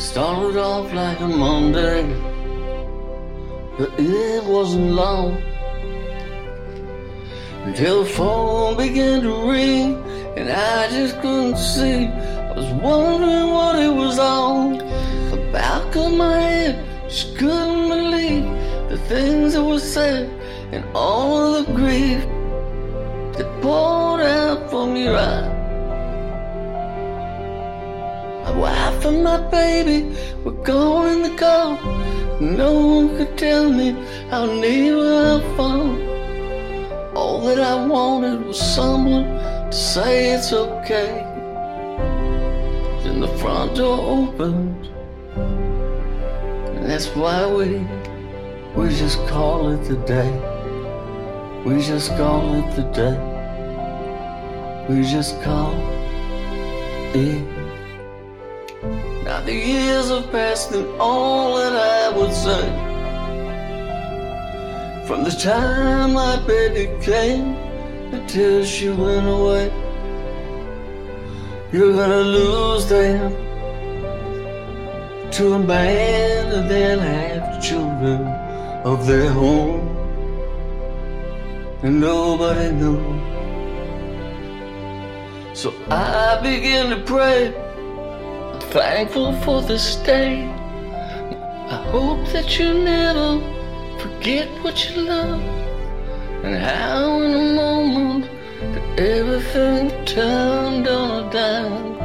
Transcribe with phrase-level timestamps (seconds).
[0.00, 2.02] Started off like a Monday,
[3.78, 5.40] but it wasn't long
[7.64, 10.02] until the phone began to ring,
[10.38, 12.06] and I just couldn't see.
[12.06, 14.78] I was wondering what it was on.
[15.30, 18.44] The back of my head just couldn't believe
[18.88, 20.28] the things that were said
[20.72, 22.24] and all the grief
[23.36, 25.59] that poured out from your eyes.
[29.02, 30.14] And my baby
[30.44, 31.78] were in the car.
[32.38, 33.92] No one could tell me
[34.28, 35.96] how near I fall.
[37.16, 41.24] All that I wanted was someone to say it's okay.
[43.02, 44.86] Then the front door opened,
[46.76, 47.86] and that's why we
[48.76, 50.30] we just call it the day.
[51.64, 53.16] We just call it the day.
[54.88, 55.74] We just call
[57.14, 57.59] it.
[59.40, 62.62] Now the years have passed, and all that I would say.
[65.06, 67.56] From the time my baby came
[68.12, 69.72] until she went away,
[71.72, 73.32] you're gonna lose them
[75.30, 78.26] to a man and then have children
[78.84, 79.80] of their own,
[81.82, 83.20] and nobody knows.
[85.58, 87.54] So I begin to pray,
[88.70, 90.44] thankful for this day.
[91.68, 93.40] I hope that you never
[93.98, 95.40] forget what you love
[96.44, 101.98] and how in a moment that everything turned on a dime.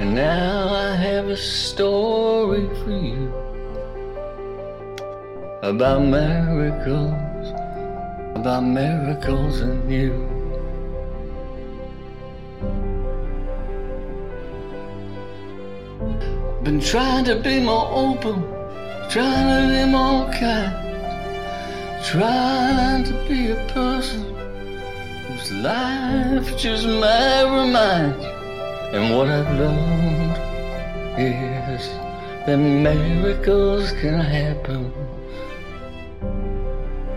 [0.00, 3.32] And now I have a story for you
[5.62, 7.50] about miracles,
[8.36, 10.43] about miracles in you.
[16.64, 18.42] Been trying to be more open,
[19.10, 20.74] trying to be more kind,
[22.02, 24.34] trying to be a person
[25.26, 28.28] whose life just might remind you.
[28.94, 30.38] And what I've learned
[31.18, 31.86] is
[32.46, 34.90] that miracles can happen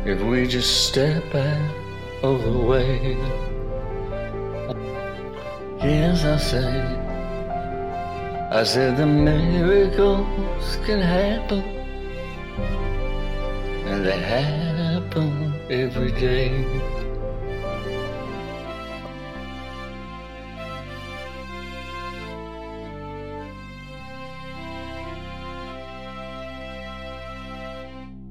[0.05, 1.75] if we just step out
[2.21, 3.15] of the way.
[5.81, 7.06] Yes, I say.
[8.49, 11.61] I said the miracles can happen,
[13.85, 16.63] and they happen every day.